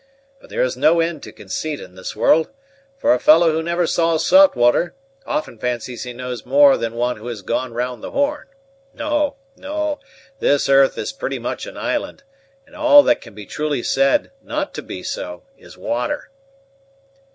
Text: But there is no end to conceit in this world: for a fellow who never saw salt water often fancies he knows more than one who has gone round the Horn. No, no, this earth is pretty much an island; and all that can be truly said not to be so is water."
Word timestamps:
But 0.39 0.49
there 0.49 0.63
is 0.63 0.75
no 0.75 0.99
end 0.99 1.21
to 1.21 1.31
conceit 1.31 1.79
in 1.79 1.93
this 1.93 2.15
world: 2.15 2.49
for 2.97 3.13
a 3.13 3.19
fellow 3.19 3.51
who 3.51 3.61
never 3.61 3.85
saw 3.85 4.17
salt 4.17 4.55
water 4.55 4.95
often 5.27 5.59
fancies 5.59 6.01
he 6.05 6.11
knows 6.11 6.43
more 6.43 6.75
than 6.75 6.95
one 6.95 7.17
who 7.17 7.27
has 7.27 7.43
gone 7.43 7.75
round 7.75 8.01
the 8.03 8.09
Horn. 8.09 8.47
No, 8.95 9.35
no, 9.55 9.99
this 10.39 10.67
earth 10.69 10.97
is 10.97 11.13
pretty 11.13 11.37
much 11.37 11.67
an 11.67 11.77
island; 11.77 12.23
and 12.65 12.75
all 12.75 13.03
that 13.03 13.21
can 13.21 13.35
be 13.35 13.45
truly 13.45 13.83
said 13.83 14.31
not 14.41 14.73
to 14.73 14.81
be 14.81 15.03
so 15.03 15.43
is 15.55 15.77
water." 15.77 16.31